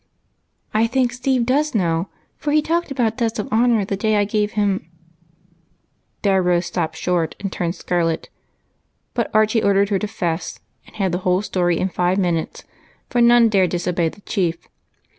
"I 0.73 0.87
think 0.87 1.13
Steve 1.13 1.45
does 1.45 1.75
know, 1.75 2.09
for 2.35 2.49
he 2.51 2.59
talked 2.63 2.89
about 2.89 3.17
debts 3.17 3.37
of 3.37 3.47
honor 3.53 3.85
the 3.85 3.95
day 3.95 4.15
I 4.15 4.25
gave 4.25 4.53
him 4.53 4.89
—"There 6.23 6.41
Rose 6.41 6.71
stoi^ped 6.71 6.95
short 6.95 7.35
and 7.39 7.51
turned 7.51 7.75
scarlet. 7.75 8.27
But 9.13 9.29
Archie 9.31 9.61
ordered 9.61 9.89
her 9.89 9.99
to" 9.99 10.07
fess," 10.21 10.59
and 10.87 10.95
had 10.95 11.11
the 11.11 11.19
whole 11.19 11.43
story 11.43 11.77
in 11.77 11.89
five 11.89 12.17
minutes, 12.17 12.63
for 13.11 13.21
none 13.21 13.47
dared 13.47 13.69
disobey 13.69 14.09
the 14.09 14.21
Chief. 14.21 14.67